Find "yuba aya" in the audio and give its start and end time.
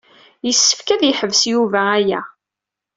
1.51-2.21